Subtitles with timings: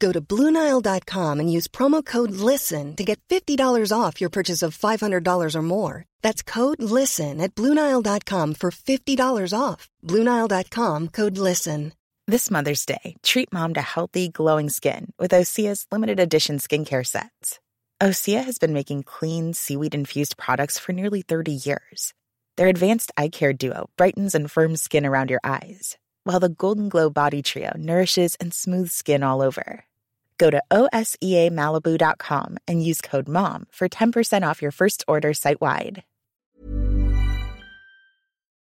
[0.00, 4.76] Go to BlueNile.com and use promo code LISTEN to get $50 off your purchase of
[4.76, 6.04] $500 or more.
[6.22, 9.88] That's code LISTEN at BlueNile.com for $50 off.
[10.02, 11.92] BlueNile.com code LISTEN.
[12.26, 17.58] This Mother's Day, treat mom to healthy, glowing skin with Osea's limited edition skincare sets.
[18.00, 22.14] Osea has been making clean, seaweed infused products for nearly 30 years.
[22.56, 26.88] Their advanced eye care duo brightens and firms skin around your eyes, while the Golden
[26.88, 29.84] Glow Body Trio nourishes and smooths skin all over.
[30.40, 36.02] Go to OSEAMalibu.com and use code MOM for 10% off your first order site wide.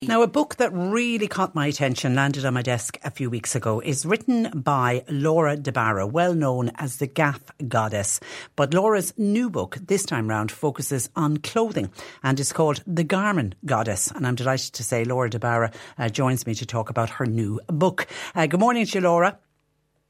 [0.04, 3.56] Now, a book that really caught my attention landed on my desk a few weeks
[3.56, 8.20] ago is written by Laura De Barra, well known as the Gaff Goddess.
[8.56, 11.90] But Laura's new book, this time round, focuses on clothing
[12.22, 14.12] and is called The Garment Goddess.
[14.12, 17.26] And I'm delighted to say Laura De Barra uh, joins me to talk about her
[17.26, 18.06] new book.
[18.36, 19.40] Uh, good morning to you, Laura.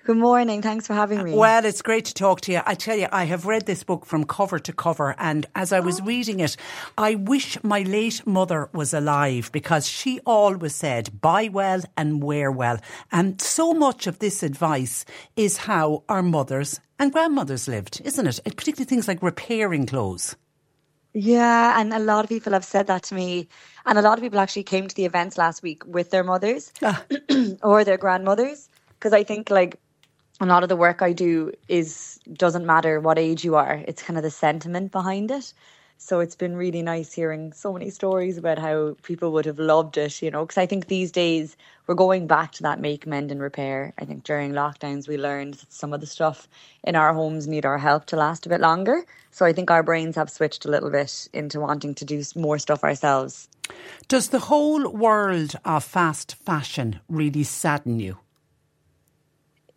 [0.06, 0.62] Good morning.
[0.62, 1.34] Thanks for having me.
[1.34, 2.62] Well, it's great to talk to you.
[2.66, 5.80] I tell you, I have read this book from cover to cover, and as I
[5.80, 6.58] was reading it,
[6.98, 12.52] I wish my late mother was alive because she always said, buy well and wear
[12.52, 12.80] well.
[13.14, 15.06] And so much of this advice
[15.38, 18.42] is how our mothers and grandmothers lived, isn't it?
[18.44, 20.36] Particularly things like repairing clothes.
[21.14, 23.48] Yeah, and a lot of people have said that to me.
[23.86, 26.74] And a lot of people actually came to the events last week with their mothers
[26.82, 27.02] Ah.
[27.64, 28.68] or their grandmothers.
[29.00, 29.80] Because I think, like,
[30.40, 33.84] a lot of the work I do is doesn't matter what age you are.
[33.88, 35.54] It's kind of the sentiment behind it.
[35.98, 39.98] So it's been really nice hearing so many stories about how people would have loved
[39.98, 41.56] it, you know, because I think these days
[41.88, 43.94] we're going back to that make, mend, and repair.
[43.98, 46.50] I think during lockdowns we learned that some of the stuff
[46.84, 49.06] in our homes need our help to last a bit longer.
[49.32, 52.60] So I think our brains have switched a little bit into wanting to do more
[52.60, 53.48] stuff ourselves.
[54.10, 58.18] Does the whole world of fast fashion really sadden you?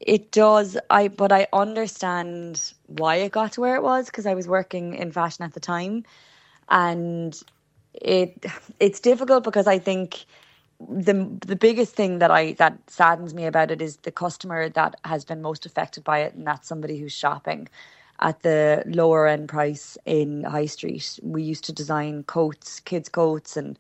[0.01, 0.77] It does.
[0.91, 4.95] I but I understand why it got to where it was because I was working
[4.95, 6.05] in fashion at the time,
[6.69, 7.39] and
[7.95, 8.45] it
[8.81, 10.27] it's difficult because I think
[10.89, 11.15] the
[11.47, 15.25] the biggest thing that I that saddens me about it is the customer that has
[15.25, 17.69] been most affected by it, and that's somebody who's shopping
[18.21, 21.19] at the lower end price in high street.
[21.23, 23.79] We used to design coats, kids coats, and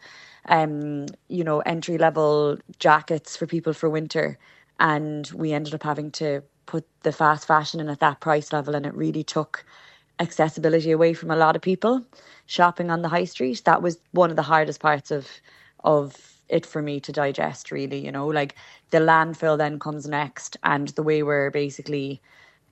[0.48, 4.38] um, you know entry level jackets for people for winter,
[4.81, 8.75] and we ended up having to put the fast fashion in at that price level,
[8.75, 9.64] and it really took
[10.19, 12.05] accessibility away from a lot of people
[12.46, 13.62] shopping on the high street.
[13.64, 15.28] That was one of the hardest parts of
[15.84, 16.17] of
[16.49, 18.55] it for me to digest really, you know, like
[18.90, 22.23] the landfill then comes next and the way we're basically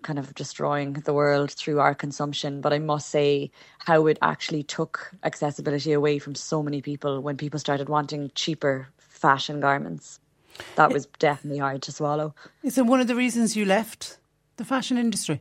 [0.03, 2.61] kind of destroying the world through our consumption.
[2.61, 7.37] But I must say how it actually took accessibility away from so many people when
[7.37, 10.21] people started wanting cheaper fashion garments.
[10.77, 12.35] That was definitely hard to swallow.
[12.63, 14.19] Is it one of the reasons you left
[14.57, 15.41] the fashion industry?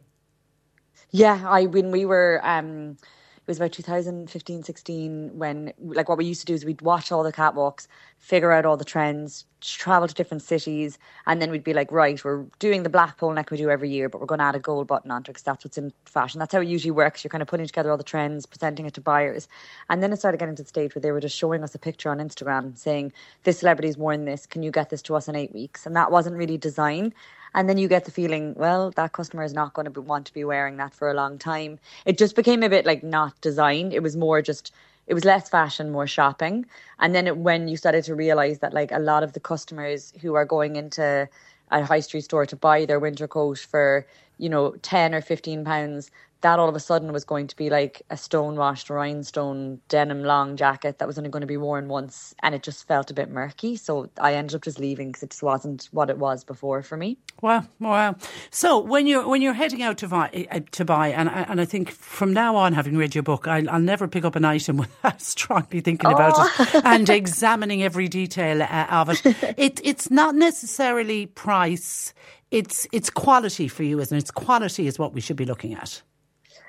[1.11, 2.97] Yeah, I when we were um
[3.43, 7.11] it was about 2015 16 when like what we used to do is we'd watch
[7.11, 7.87] all the catwalks
[8.17, 12.23] figure out all the trends travel to different cities and then we'd be like right
[12.23, 14.55] we're doing the black pole neck we do every year but we're going to add
[14.55, 16.39] a gold button onto it because that's what's in fashion.
[16.39, 17.23] That's how it usually works.
[17.23, 19.47] You're kind of putting together all the trends presenting it to buyers.
[19.89, 21.79] And then it started getting to the stage where they were just showing us a
[21.79, 23.13] picture on instagram saying
[23.43, 24.45] this celebrity's worn this.
[24.45, 25.85] Can you get this to us in eight weeks?
[25.85, 27.13] And that wasn't really design
[27.53, 30.25] and then you get the feeling, well, that customer is not going to be, want
[30.27, 31.79] to be wearing that for a long time.
[32.05, 33.93] It just became a bit like not designed.
[33.93, 34.71] It was more just
[35.07, 36.65] it was less fashion, more shopping.
[36.99, 40.13] And then it, when you started to realize that like a lot of the customers
[40.21, 41.27] who are going into
[41.71, 44.05] a high street store to buy their winter coat for
[44.37, 46.11] you know 10 or 15 pounds
[46.43, 50.55] that all of a sudden was going to be like a stonewashed rhinestone denim long
[50.55, 53.29] jacket that was only going to be worn once and it just felt a bit
[53.29, 53.75] murky.
[53.75, 56.97] So i ended up just leaving because it just wasn't what it was before for
[56.97, 57.17] me.
[57.41, 58.15] Wow wow.
[58.51, 61.65] So when you're when you're heading out to buy uh, to buy and and i
[61.65, 64.77] think from now on having read your book i'll, I'll never pick up an item
[64.83, 66.13] without strongly thinking oh.
[66.13, 69.25] about it and examining every detail uh, of it.
[69.57, 72.13] it it's not necessarily price.
[72.51, 74.21] It's it's quality for you isn't it?
[74.21, 76.01] It's quality is what we should be looking at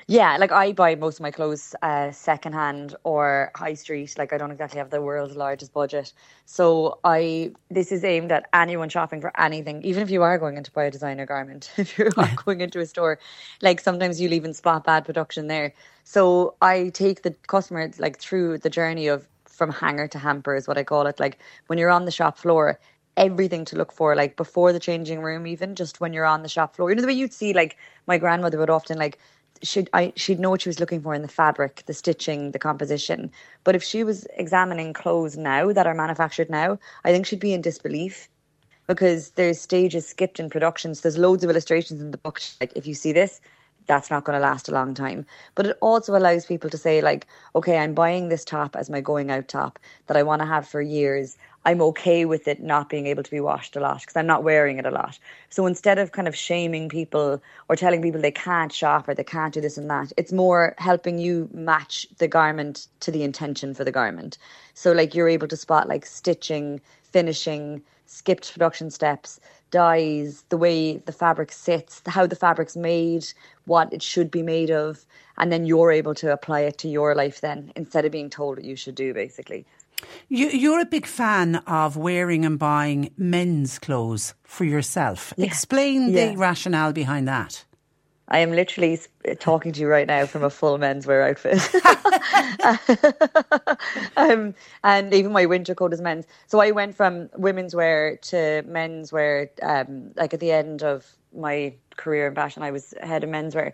[0.06, 4.14] yeah, like I buy most of my clothes uh, secondhand or high street.
[4.18, 6.12] Like I don't exactly have the world's largest budget,
[6.44, 9.82] so I this is aimed at anyone shopping for anything.
[9.82, 12.34] Even if you are going in to buy a designer garment, if you're yeah.
[12.44, 13.18] going into a store,
[13.62, 15.72] like sometimes you'll even spot bad production there.
[16.04, 20.68] So I take the customer like through the journey of from hanger to hamper is
[20.68, 21.18] what I call it.
[21.20, 22.78] Like when you're on the shop floor,
[23.16, 26.48] everything to look for, like before the changing room, even just when you're on the
[26.48, 26.90] shop floor.
[26.90, 29.18] You know the way you'd see, like my grandmother would often like
[29.62, 32.58] she'd I she'd know what she was looking for in the fabric, the stitching, the
[32.58, 33.30] composition.
[33.64, 37.54] But if she was examining clothes now that are manufactured now, I think she'd be
[37.54, 38.28] in disbelief
[38.86, 41.00] because there's stages skipped in productions.
[41.00, 42.40] There's loads of illustrations in the book.
[42.60, 43.40] Like if you see this,
[43.86, 45.26] that's not going to last a long time.
[45.54, 49.00] But it also allows people to say like, okay, I'm buying this top as my
[49.00, 51.36] going out top that I want to have for years.
[51.66, 54.44] I'm okay with it not being able to be washed a lot because I'm not
[54.44, 55.18] wearing it a lot.
[55.48, 59.24] So instead of kind of shaming people or telling people they can't shop or they
[59.24, 63.72] can't do this and that, it's more helping you match the garment to the intention
[63.72, 64.36] for the garment.
[64.74, 69.40] So like you're able to spot like stitching, finishing, skipped production steps,
[69.70, 73.26] dyes, the way the fabric sits, how the fabric's made,
[73.64, 75.06] what it should be made of,
[75.38, 78.56] and then you're able to apply it to your life then instead of being told
[78.56, 79.66] what you should do basically.
[80.28, 85.32] You, are a big fan of wearing and buying men's clothes for yourself.
[85.36, 85.46] Yeah.
[85.46, 86.30] Explain yeah.
[86.30, 87.64] the rationale behind that.
[88.28, 88.98] I am literally
[89.38, 91.60] talking to you right now from a full menswear outfit.
[94.16, 96.24] um, and even my winter coat is men's.
[96.46, 101.06] So I went from women's wear to menswear, um, like at the end of
[101.36, 103.72] my career in fashion, I was head of menswear.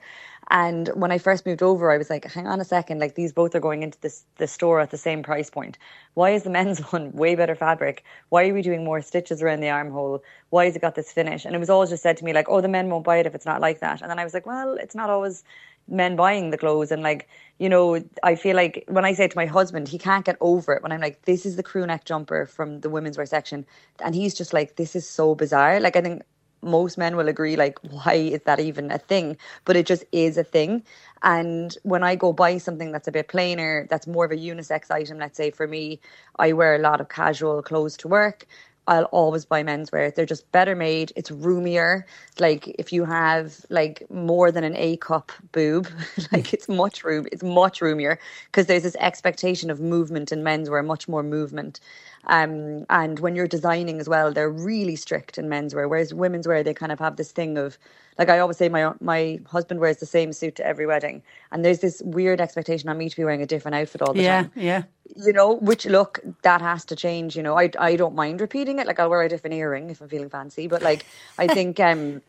[0.50, 3.32] And when I first moved over, I was like, hang on a second, like these
[3.32, 5.78] both are going into this the store at the same price point.
[6.14, 8.04] Why is the men's one way better fabric?
[8.30, 10.22] Why are we doing more stitches around the armhole?
[10.50, 11.44] Why has it got this finish?
[11.44, 13.26] And it was always just said to me like, oh, the men won't buy it
[13.26, 14.02] if it's not like that.
[14.02, 15.44] And then I was like, well, it's not always
[15.88, 19.36] men buying the clothes and like you know i feel like when i say to
[19.36, 22.04] my husband he can't get over it when i'm like this is the crew neck
[22.04, 23.66] jumper from the women's wear section
[24.04, 26.22] and he's just like this is so bizarre like i think
[26.62, 30.36] most men will agree like why is that even a thing but it just is
[30.38, 30.82] a thing
[31.22, 34.90] and when i go buy something that's a bit plainer that's more of a unisex
[34.90, 36.00] item let's say for me
[36.38, 38.46] i wear a lot of casual clothes to work
[38.86, 40.12] I'll always buy menswear.
[40.12, 41.12] They're just better made.
[41.14, 42.06] It's roomier.
[42.40, 45.88] Like if you have like more than an A cup boob,
[46.32, 47.26] like it's much room.
[47.30, 51.78] It's much roomier because there's this expectation of movement in menswear, much more movement.
[52.26, 56.62] Um, and when you're designing as well, they're really strict in menswear, whereas women's wear
[56.62, 57.78] they kind of have this thing of
[58.18, 61.22] like I always say, my my husband wears the same suit to every wedding,
[61.52, 64.22] and there's this weird expectation on me to be wearing a different outfit all the
[64.22, 64.52] yeah, time.
[64.54, 64.82] Yeah,
[65.16, 65.24] yeah.
[65.24, 67.34] You know, which look that has to change.
[67.34, 68.86] You know, I I don't mind repeating it.
[68.86, 71.06] Like I'll wear a different earring if I'm feeling fancy, but like
[71.38, 72.20] I think um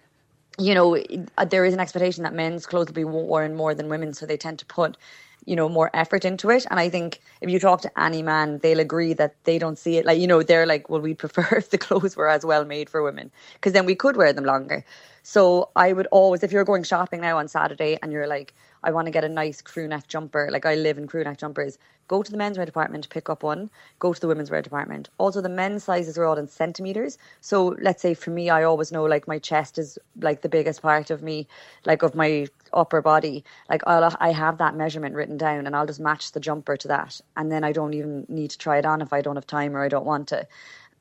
[0.57, 1.01] you know,
[1.49, 4.37] there is an expectation that men's clothes will be worn more than women, so they
[4.37, 4.97] tend to put
[5.45, 6.65] you know more effort into it.
[6.69, 9.97] And i think if you talk to any man they'll agree that they don't see
[9.97, 10.05] it.
[10.05, 12.89] Like you know they're like well we'd prefer if the clothes were as well made
[12.89, 14.83] for women because then we could wear them longer.
[15.23, 18.91] So i would always if you're going shopping now on saturday and you're like I
[18.91, 20.49] want to get a nice crew neck jumper.
[20.51, 21.77] Like I live in crew neck jumpers.
[22.07, 23.69] Go to the menswear department, pick up one.
[23.99, 25.09] Go to the women's wear department.
[25.17, 27.17] Also, the men's sizes are all in centimeters.
[27.39, 30.81] So let's say for me, I always know like my chest is like the biggest
[30.81, 31.47] part of me,
[31.85, 33.45] like of my upper body.
[33.69, 36.87] Like I'll I have that measurement written down, and I'll just match the jumper to
[36.89, 39.47] that, and then I don't even need to try it on if I don't have
[39.47, 40.47] time or I don't want to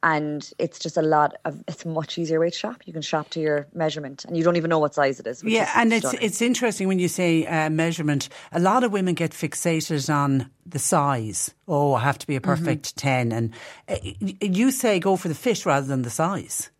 [0.02, 2.82] and it's just a lot of it's a much easier way to shop.
[2.86, 5.42] You can shop to your measurement and you don't even know what size it is
[5.44, 8.28] yeah is and it's it's interesting when you say uh, measurement.
[8.52, 11.54] A lot of women get fixated on the size.
[11.68, 13.28] Oh i have to be a perfect mm-hmm.
[13.28, 13.54] 10 and
[13.88, 13.96] uh,
[14.40, 16.70] you say go for the fit rather than the size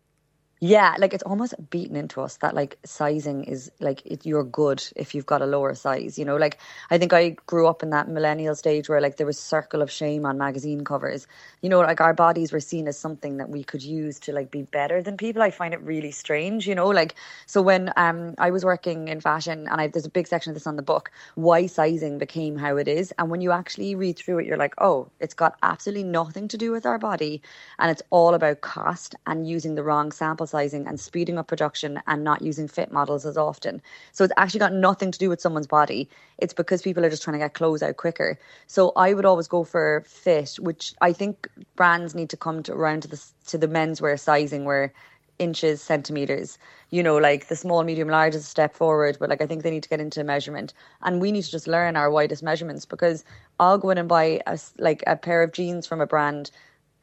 [0.61, 4.83] yeah, like it's almost beaten into us that like sizing is like it, you're good
[4.97, 6.19] if you've got a lower size.
[6.19, 6.59] You know, like
[6.91, 9.83] I think I grew up in that millennial stage where like there was a circle
[9.83, 11.27] of shame on magazine covers.
[11.61, 14.51] You know, like our bodies were seen as something that we could use to like
[14.51, 15.43] be better than people.
[15.43, 16.67] I find it really strange.
[16.67, 17.15] You know, like
[17.47, 20.55] so when um I was working in fashion and I, there's a big section of
[20.55, 24.17] this on the book why sizing became how it is, and when you actually read
[24.19, 27.43] through it, you're like, oh, it's got absolutely nothing to do with our body,
[27.79, 32.01] and it's all about cost and using the wrong sample sizing and speeding up production
[32.07, 33.81] and not using fit models as often.
[34.11, 36.09] So it's actually got nothing to do with someone's body.
[36.37, 38.37] It's because people are just trying to get clothes out quicker.
[38.67, 42.73] So I would always go for fit, which I think brands need to come to
[42.73, 44.93] around to the to the menswear sizing where
[45.41, 46.57] inches, centimeters.
[46.91, 49.63] You know, like the small, medium, large is a step forward, but like I think
[49.63, 52.85] they need to get into measurement, and we need to just learn our widest measurements
[52.85, 53.25] because
[53.59, 56.51] I'll go in and buy a, like a pair of jeans from a brand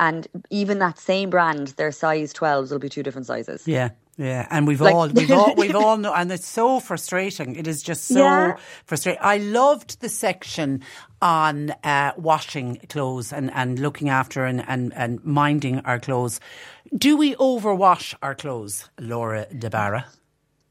[0.00, 3.66] and even that same brand, their size 12s will be two different sizes.
[3.66, 3.90] Yeah.
[4.20, 7.54] Yeah, and we've like, all we've all we've all know, and it's so frustrating.
[7.54, 8.56] It is just so yeah.
[8.84, 9.20] frustrating.
[9.22, 10.82] I loved the section
[11.22, 16.40] on uh, washing clothes and, and looking after and, and, and minding our clothes.
[16.96, 20.06] Do we overwash our clothes, Laura De Barra?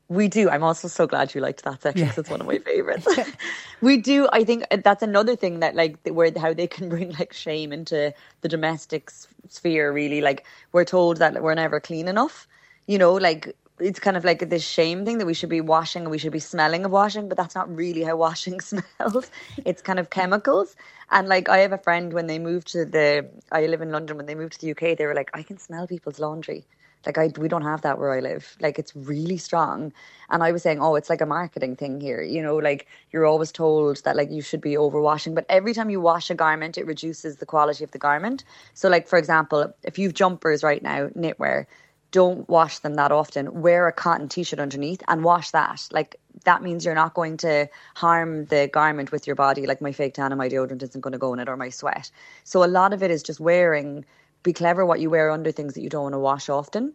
[0.10, 0.50] We do.
[0.50, 2.08] I'm also so glad you liked that section.
[2.08, 2.14] Yeah.
[2.16, 3.08] It's one of my favorites.
[3.82, 4.30] we do.
[4.32, 7.74] I think uh, that's another thing that like where how they can bring like shame
[7.74, 9.12] into the domestic
[9.50, 9.92] sphere.
[9.92, 12.48] Really, like we're told that we're never clean enough.
[12.86, 16.04] You know, like it's kind of like this shame thing that we should be washing
[16.04, 19.30] and we should be smelling of washing, but that's not really how washing smells.
[19.66, 20.76] it's kind of chemicals.
[21.12, 24.16] And like I have a friend when they moved to the I live in London
[24.16, 26.66] when they moved to the UK, they were like, I can smell people's laundry.
[27.08, 28.58] Like I, we don't have that where I live.
[28.60, 29.94] Like it's really strong.
[30.30, 32.22] And I was saying, oh, it's like a marketing thing here.
[32.22, 35.90] You know, like you're always told that like you should be overwashing, but every time
[35.90, 38.44] you wash a garment, it reduces the quality of the garment.
[38.74, 41.66] So, like for example, if you've jumpers right now, knitwear,
[42.12, 43.62] don't wash them that often.
[43.62, 45.88] Wear a cotton t-shirt underneath and wash that.
[45.92, 49.66] Like that means you're not going to harm the garment with your body.
[49.66, 51.70] Like my fake tan and my deodorant isn't going to go in it or my
[51.70, 52.12] sweat.
[52.44, 54.06] So a lot of it is just wearing
[54.44, 56.94] be clever what you wear under things that you don't want to wash often.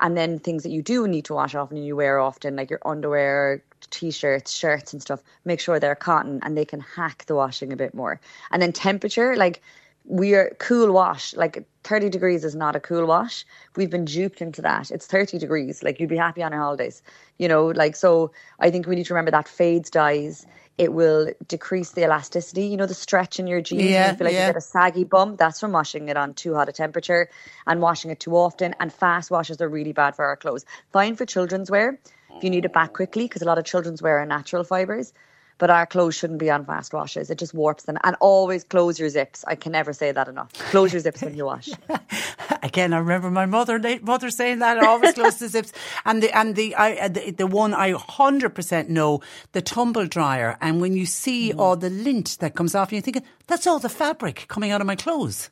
[0.00, 2.70] And then things that you do need to wash often and you wear often, like
[2.70, 7.34] your underwear, t-shirts, shirts and stuff, make sure they're cotton and they can hack the
[7.34, 8.20] washing a bit more.
[8.50, 9.62] And then temperature, like
[10.04, 13.44] we are cool wash, like 30 degrees is not a cool wash.
[13.76, 14.90] We've been duped into that.
[14.90, 15.82] It's 30 degrees.
[15.82, 17.02] Like you'd be happy on your holidays,
[17.38, 20.44] you know, like, so I think we need to remember that fades dyes
[20.76, 22.66] it will decrease the elasticity.
[22.66, 23.82] You know, the stretch in your jeans.
[23.82, 24.46] Yeah, you feel like yeah.
[24.46, 25.36] you get a saggy bum.
[25.36, 27.28] That's from washing it on too hot a temperature
[27.66, 28.74] and washing it too often.
[28.80, 30.64] And fast washes are really bad for our clothes.
[30.92, 31.98] Fine for children's wear
[32.36, 35.12] if you need it back quickly, because a lot of children's wear are natural fibers
[35.58, 37.30] but our clothes shouldn't be on fast washes.
[37.30, 37.96] It just warps them.
[38.02, 39.44] And always close your zips.
[39.46, 40.52] I can never say that enough.
[40.52, 41.68] Close your zips when you wash.
[42.62, 44.78] Again, I remember my mother mother saying that.
[44.78, 45.72] always close the zips.
[46.04, 49.20] And the and the I the, the one I hundred percent know
[49.52, 50.56] the tumble dryer.
[50.60, 51.58] And when you see mm.
[51.58, 54.86] all the lint that comes off, you're thinking that's all the fabric coming out of
[54.86, 55.50] my clothes.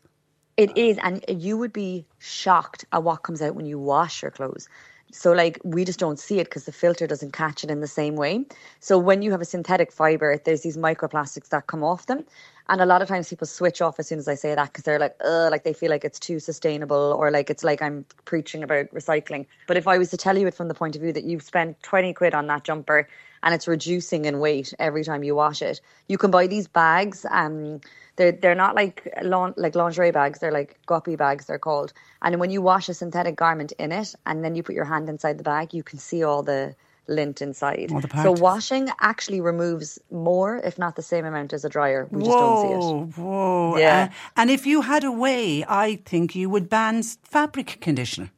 [0.57, 4.31] It is, and you would be shocked at what comes out when you wash your
[4.31, 4.69] clothes.
[5.13, 7.87] So like we just don't see it because the filter doesn't catch it in the
[7.87, 8.45] same way.
[8.81, 12.25] So when you have a synthetic fiber, there's these microplastics that come off them.
[12.69, 14.85] And a lot of times people switch off as soon as I say that because
[14.85, 18.07] they're like, uh, like they feel like it's too sustainable or like it's like I'm
[18.25, 19.47] preaching about recycling.
[19.67, 21.43] But if I was to tell you it from the point of view that you've
[21.43, 23.09] spent 20 quid on that jumper
[23.43, 27.27] and it's reducing in weight every time you wash it, you can buy these bags.
[27.31, 27.81] Um,
[28.17, 30.39] they're they're not like lawn, like lingerie bags.
[30.39, 31.47] They're like guppy bags.
[31.47, 31.93] They're called.
[32.21, 35.09] And when you wash a synthetic garment in it, and then you put your hand
[35.09, 36.75] inside the bag, you can see all the
[37.09, 37.91] lint inside.
[38.23, 42.07] So washing actually removes more, if not the same amount as a dryer.
[42.11, 43.25] We just whoa, don't see it.
[43.25, 43.77] Whoa!
[43.79, 44.09] Yeah.
[44.11, 48.31] Uh, and if you had a way, I think you would ban fabric conditioner.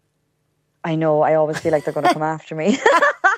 [0.84, 1.22] I know.
[1.22, 2.78] I always feel like they're going to come after me.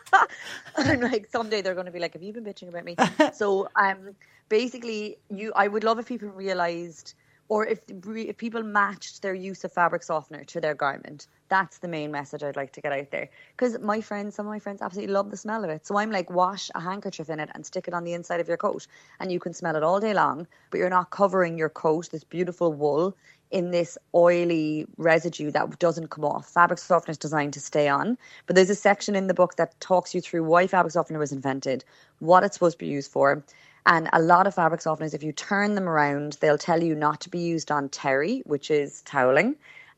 [0.76, 2.96] I'm like, someday they're going to be like, "Have you been bitching about me?"
[3.32, 4.16] so, um,
[4.48, 5.52] basically, you.
[5.54, 7.14] I would love if people realised
[7.48, 11.88] or if if people matched their use of fabric softener to their garment that's the
[11.88, 14.82] main message i'd like to get out there because my friends some of my friends
[14.82, 17.64] absolutely love the smell of it so i'm like wash a handkerchief in it and
[17.64, 18.86] stick it on the inside of your coat
[19.20, 22.24] and you can smell it all day long but you're not covering your coat this
[22.24, 23.16] beautiful wool
[23.50, 26.48] in this oily residue that doesn't come off.
[26.48, 29.78] Fabric softener is designed to stay on, but there's a section in the book that
[29.80, 31.84] talks you through why fabric softener was invented,
[32.20, 33.44] what it's supposed to be used for,
[33.86, 37.20] and a lot of fabric softeners, if you turn them around, they'll tell you not
[37.22, 39.56] to be used on terry, which is toweling,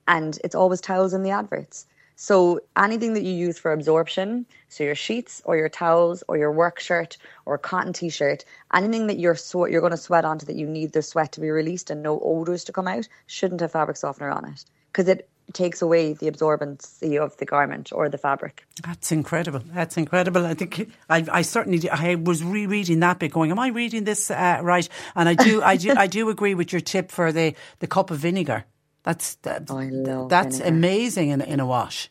[0.09, 1.87] and it's always towels in the adverts.
[2.21, 6.51] So anything that you use for absorption, so your sheets or your towels or your
[6.51, 8.45] work shirt or cotton t-shirt,
[8.75, 9.37] anything that you're
[9.71, 12.19] you're going to sweat onto that you need the sweat to be released and no
[12.19, 16.29] odors to come out, shouldn't have fabric softener on it because it takes away the
[16.29, 18.67] absorbency of the garment or the fabric.
[18.85, 19.63] That's incredible.
[19.73, 20.45] That's incredible.
[20.45, 24.29] I think I, I certainly I was rereading that bit, going, "Am I reading this
[24.29, 27.55] uh, right?" And I do, I do, I do agree with your tip for the
[27.79, 28.65] the cup of vinegar.
[29.05, 30.77] That's that, oh, that's vinegar.
[30.77, 32.11] amazing in in a wash.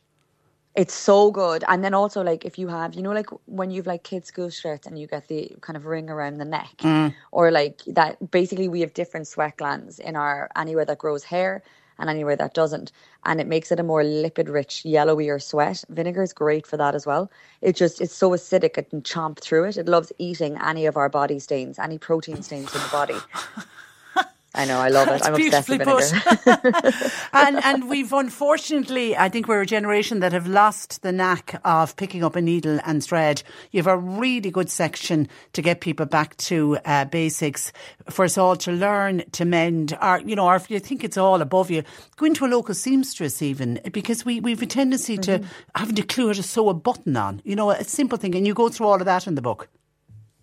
[0.76, 1.64] It's so good.
[1.68, 4.50] And then also like if you have, you know, like when you've like kids' school
[4.50, 7.16] shirts and you get the kind of ring around the neck, Mm.
[7.32, 8.32] or like that.
[8.32, 11.64] Basically, we have different sweat glands in our anywhere that grows hair
[12.00, 12.92] and anywhere that doesn't,
[13.26, 15.84] and it makes it a more lipid-rich, yellowier sweat.
[15.90, 17.32] Vinegar is great for that as well.
[17.62, 19.78] It just it's so acidic it can chomp through it.
[19.78, 23.18] It loves eating any of our body stains, any protein stains in the body.
[24.58, 25.12] I know, I love it.
[25.12, 27.12] That's I'm obsessed with vinegar.
[27.34, 31.96] and and we've unfortunately, I think we're a generation that have lost the knack of
[31.96, 33.44] picking up a needle and thread.
[33.72, 37.72] You have a really good section to get people back to uh, basics
[38.10, 39.98] for us all to learn to mend.
[40.02, 41.84] Or you know, or if you think it's all above you,
[42.16, 45.46] go into a local seamstress even because we we've a tendency to Mm-hmm.
[45.76, 47.42] having to clue how to sew a button on.
[47.46, 49.70] You know, a simple thing, and you go through all of that in the book.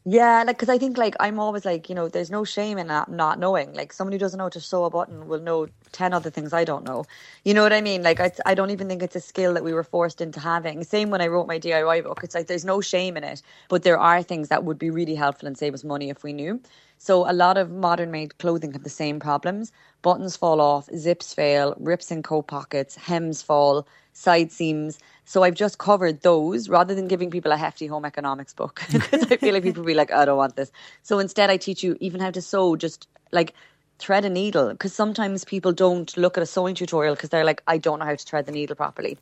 [0.04, 2.88] Yeah, like because I think like I'm always like you know there's no shame in
[2.88, 3.72] not, not knowing.
[3.72, 6.64] Like someone who doesn't know to sew a button will know ten other things I
[6.64, 7.04] don't know.
[7.44, 8.02] You know what I mean?
[8.02, 10.82] Like I I don't even think it's a skill that we were forced into having.
[10.82, 12.22] Same when I wrote my DIY book.
[12.24, 15.14] It's like there's no shame in it, but there are things that would be really
[15.14, 16.60] helpful and save us money if we knew.
[16.98, 19.70] So a lot of modern made clothing have the same problems.
[20.02, 24.98] Buttons fall off, zips fail, rips in coat pockets, hems fall, side seams.
[25.24, 29.24] So I've just covered those rather than giving people a hefty home economics book because
[29.30, 30.70] I feel like people be like, I don't want this.
[31.02, 33.54] So instead, I teach you even how to sew, just like
[33.98, 37.62] thread a needle because sometimes people don't look at a sewing tutorial because they're like,
[37.66, 39.18] I don't know how to thread the needle properly.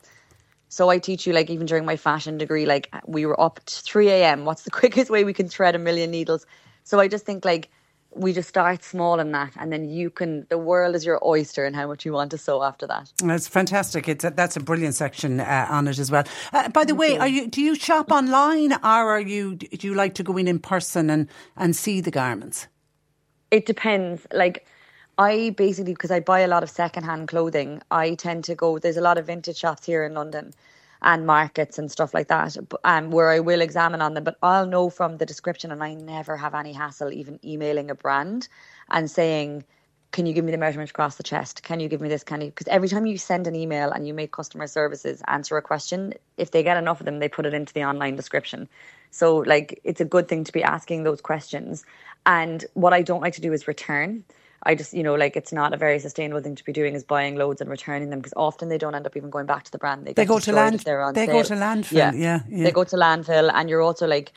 [0.69, 3.83] So I teach you like even during my fashion degree, like we were up to
[3.83, 4.45] 3 a.m.
[4.45, 6.47] What's the quickest way we can thread a million needles?
[6.85, 7.71] So I just think like
[8.15, 10.47] we just start small in that, and then you can.
[10.49, 13.13] The world is your oyster, and how much you want to sew after that.
[13.19, 14.09] That's fantastic.
[14.09, 16.25] It's a, that's a brilliant section uh, on it as well.
[16.53, 19.95] Uh, by the way, are you do you shop online or are you do you
[19.95, 22.69] like to go in in person and and see the garments?
[23.51, 24.27] It depends.
[24.33, 24.67] Like
[25.19, 28.79] I basically because I buy a lot of secondhand clothing, I tend to go.
[28.79, 30.53] There's a lot of vintage shops here in London
[31.03, 34.25] and markets and stuff like that, um, where I will examine on them.
[34.25, 37.95] But I'll know from the description, and I never have any hassle even emailing a
[37.95, 38.49] brand
[38.91, 39.65] and saying.
[40.13, 41.63] Can you give me the measurement across the chest?
[41.63, 42.25] Can you give me this?
[42.25, 42.49] Can you?
[42.49, 46.15] Because every time you send an email and you make customer services answer a question,
[46.37, 48.69] if they get enough of them, they put it into the online description.
[49.11, 51.85] So, like, it's a good thing to be asking those questions.
[52.27, 54.25] And what I don't like to do is return.
[54.65, 57.03] I just, you know, like it's not a very sustainable thing to be doing is
[57.05, 59.73] buying loads and returning them because often they don't end up even going back to
[59.73, 60.05] the brand.
[60.07, 60.75] They, They go to land-
[61.15, 62.65] they go to landfill, yeah, yeah.
[62.65, 64.33] They go to landfill, and you're also like,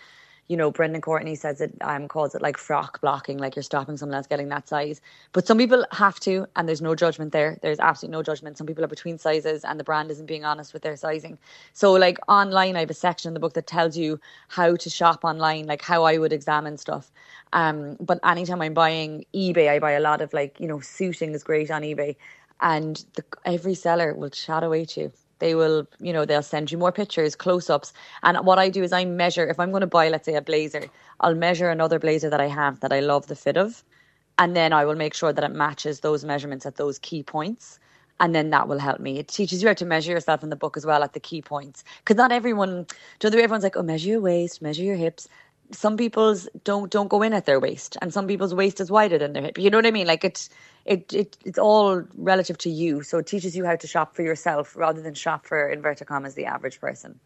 [0.48, 3.98] you know, Brendan Courtney says it um calls it like frock blocking, like you're stopping
[3.98, 5.02] someone else getting that size.
[5.34, 7.58] But some people have to, and there's no judgment there.
[7.62, 8.58] There's absolutely no judgment.
[8.58, 11.40] Some people are between sizes, and the brand isn't being honest with their sizing.
[11.74, 14.90] So, like online, I have a section in the book that tells you how to
[14.90, 17.12] shop online, like how I would examine stuff.
[17.54, 21.34] Um, but anytime I'm buying eBay, I buy a lot of like you know, suiting
[21.34, 22.16] is great on eBay,
[22.62, 26.72] and the, every seller will chat away to you they will you know they'll send
[26.72, 27.94] you more pictures close-ups
[28.24, 30.42] and what i do is i measure if i'm going to buy let's say a
[30.42, 30.86] blazer
[31.22, 33.84] i'll measure another blazer that i have that i love the fit of
[34.38, 37.80] and then i will make sure that it matches those measurements at those key points
[38.20, 39.20] and then that will help me.
[39.20, 41.42] It teaches you how to measure yourself in the book as well at the key
[41.42, 41.84] points.
[42.00, 42.88] Because not everyone,
[43.20, 45.28] do the way everyone's like, oh, measure your waist, measure your hips.
[45.72, 49.18] Some people's don't don't go in at their waist, and some people's waist is wider
[49.18, 49.58] than their hip.
[49.58, 50.06] You know what I mean?
[50.08, 50.50] Like it's
[50.86, 53.02] it, it it's all relative to you.
[53.02, 56.36] So it teaches you how to shop for yourself rather than shop for inverted commas
[56.36, 57.20] the average person.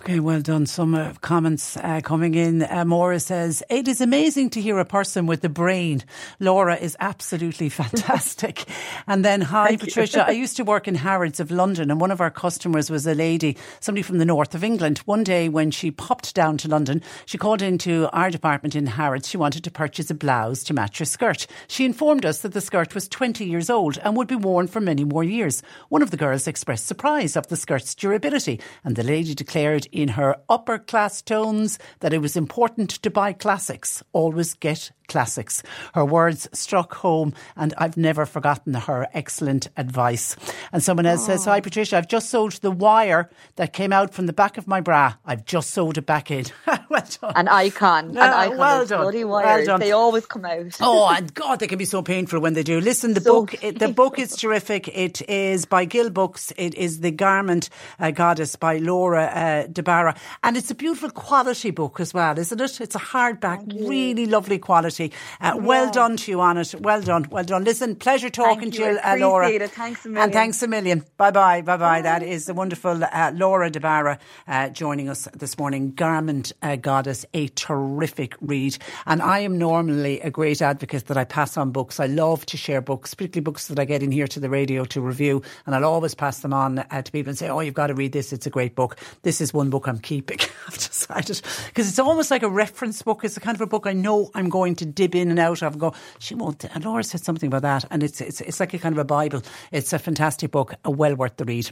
[0.00, 0.66] Okay, well done.
[0.66, 2.62] Some uh, comments uh, coming in.
[2.62, 6.02] Uh, Maura says, It is amazing to hear a person with the brain.
[6.40, 8.64] Laura is absolutely fantastic.
[9.06, 10.26] and then, hi, Patricia.
[10.26, 13.14] I used to work in Harrods of London, and one of our customers was a
[13.14, 14.98] lady, somebody from the north of England.
[15.04, 19.28] One day, when she popped down to London, she called into our department in Harrods.
[19.28, 21.46] She wanted to purchase a blouse to match her skirt.
[21.68, 24.68] She informed us that the skirt was was 20 years old and would be worn
[24.68, 25.60] for many more years.
[25.88, 30.10] One of the girls expressed surprise of the skirt's durability, and the lady declared in
[30.10, 34.04] her upper class tones that it was important to buy classics.
[34.12, 35.62] Always get classics.
[35.94, 40.36] Her words struck home, and I've never forgotten her excellent advice.
[40.72, 44.26] And someone else says, Hi, Patricia, I've just sewed the wire that came out from
[44.26, 45.14] the back of my bra.
[45.24, 46.46] I've just sewed it back in.
[46.88, 47.32] well done.
[47.36, 48.10] An icon.
[48.10, 48.58] An Uh, icon.
[48.58, 49.02] well done.
[49.02, 49.66] Bloody Well wires.
[49.66, 49.80] done.
[49.80, 50.76] They always come out.
[50.80, 52.80] Oh, and God, they can be so painful when they do.
[52.80, 54.88] Listen, the So book, the book is terrific.
[54.88, 56.52] It is by Gill Books.
[56.56, 57.68] It is The Garment
[58.00, 62.38] uh, Goddess by Laura uh, De Barra, and it's a beautiful quality book as well,
[62.38, 62.80] isn't it?
[62.80, 65.01] It's a hardback, really lovely quality.
[65.40, 66.74] Uh, Well done to you on it.
[66.78, 67.64] Well done, well done.
[67.64, 68.78] Listen, pleasure talking you.
[68.78, 69.50] to you, uh, Laura.
[69.50, 69.70] it.
[69.70, 71.04] Thanks a And thanks a million.
[71.16, 72.02] Bye bye, bye bye.
[72.02, 75.92] That is the wonderful uh, Laura De Barra uh, joining us this morning.
[75.92, 78.78] Garment uh, Goddess, a terrific read.
[79.06, 82.00] And I am normally a great advocate that I pass on books.
[82.00, 84.84] I love to share books, particularly books that I get in here to the radio
[84.86, 85.42] to review.
[85.66, 87.94] And I'll always pass them on uh, to people and say, oh, you've got to
[87.94, 88.32] read this.
[88.32, 88.96] It's a great book.
[89.22, 90.38] This is one book I'm keeping.
[90.66, 91.40] I've decided.
[91.66, 93.24] Because it's almost like a reference book.
[93.24, 95.62] It's the kind of a book I know I'm going to dib in and out
[95.62, 96.64] of and go, she won't.
[96.64, 97.84] And Laura said something about that.
[97.90, 99.42] And it's, it's, it's like a kind of a Bible.
[99.70, 101.70] It's a fantastic book, uh, well worth the read.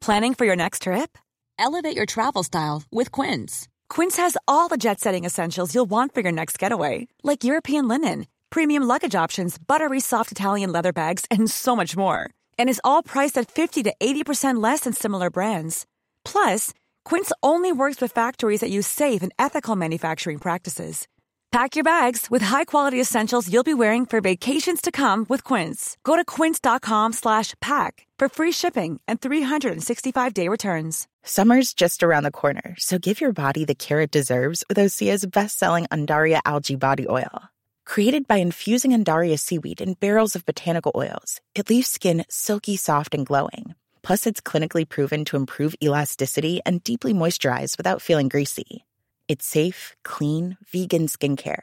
[0.00, 1.18] Planning for your next trip?
[1.58, 3.68] Elevate your travel style with Quince.
[3.90, 7.86] Quince has all the jet setting essentials you'll want for your next getaway, like European
[7.86, 12.30] linen, premium luggage options, buttery soft Italian leather bags, and so much more.
[12.58, 15.84] And is all priced at 50 to 80% less than similar brands.
[16.24, 16.72] Plus,
[17.04, 21.06] Quince only works with factories that use safe and ethical manufacturing practices.
[21.52, 25.96] Pack your bags with high-quality essentials you'll be wearing for vacations to come with Quince.
[26.04, 31.08] Go to quince.com slash pack for free shipping and 365-day returns.
[31.24, 35.26] Summer's just around the corner, so give your body the care it deserves with Osea's
[35.26, 37.42] best-selling Undaria algae body oil.
[37.84, 43.12] Created by infusing Undaria seaweed in barrels of botanical oils, it leaves skin silky soft
[43.12, 43.74] and glowing.
[44.02, 48.84] Plus, it's clinically proven to improve elasticity and deeply moisturize without feeling greasy.
[49.28, 51.62] It's safe, clean, vegan skincare.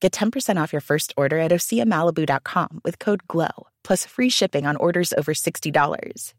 [0.00, 4.76] Get 10% off your first order at OseaMalibu.com with code GLOW, plus free shipping on
[4.76, 6.34] orders over $60.